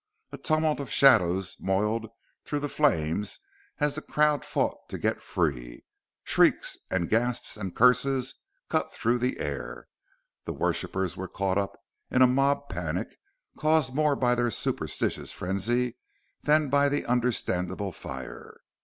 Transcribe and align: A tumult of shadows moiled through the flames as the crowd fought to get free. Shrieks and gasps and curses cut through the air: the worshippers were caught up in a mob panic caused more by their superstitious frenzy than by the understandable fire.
A 0.31 0.37
tumult 0.39 0.79
of 0.79 0.89
shadows 0.91 1.55
moiled 1.59 2.07
through 2.43 2.61
the 2.61 2.69
flames 2.69 3.37
as 3.77 3.93
the 3.93 4.01
crowd 4.01 4.43
fought 4.43 4.89
to 4.89 4.97
get 4.97 5.21
free. 5.21 5.85
Shrieks 6.23 6.75
and 6.89 7.07
gasps 7.07 7.55
and 7.55 7.75
curses 7.75 8.33
cut 8.67 8.91
through 8.91 9.19
the 9.19 9.39
air: 9.39 9.89
the 10.45 10.53
worshippers 10.53 11.15
were 11.15 11.27
caught 11.27 11.59
up 11.59 11.77
in 12.09 12.23
a 12.23 12.27
mob 12.27 12.67
panic 12.67 13.15
caused 13.59 13.93
more 13.93 14.15
by 14.15 14.33
their 14.33 14.49
superstitious 14.49 15.31
frenzy 15.31 15.97
than 16.41 16.67
by 16.69 16.89
the 16.89 17.05
understandable 17.05 17.91
fire. 17.91 18.57